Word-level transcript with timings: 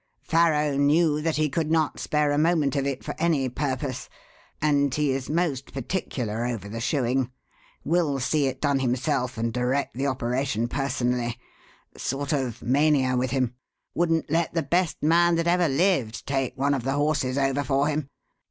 Farrow 0.23 0.77
knew 0.77 1.21
that 1.21 1.35
he 1.35 1.47
could 1.47 1.69
not 1.69 1.99
spare 1.99 2.31
a 2.31 2.37
moment 2.39 2.75
of 2.75 2.87
it 2.87 3.03
for 3.03 3.13
any 3.19 3.47
purpose; 3.49 4.09
and 4.59 4.91
he 4.95 5.11
is 5.11 5.29
most 5.29 5.71
particular 5.73 6.43
over 6.43 6.67
the 6.67 6.79
shoeing. 6.79 7.29
Will 7.85 8.19
see 8.19 8.47
it 8.47 8.59
done 8.59 8.79
himself 8.79 9.37
and 9.37 9.53
direct 9.53 9.93
the 9.93 10.07
operation 10.07 10.67
personally. 10.67 11.37
Sort 11.95 12.33
of 12.33 12.63
mania 12.63 13.15
with 13.15 13.29
him. 13.29 13.53
Wouldn't 13.93 14.31
let 14.31 14.55
the 14.55 14.63
best 14.63 15.03
man 15.03 15.35
that 15.35 15.45
ever 15.45 15.69
lived 15.69 16.25
take 16.25 16.57
one 16.57 16.73
of 16.73 16.81
the 16.81 16.93
horses 16.93 17.37
over 17.37 17.63
for 17.63 17.87
him. 17.87 18.09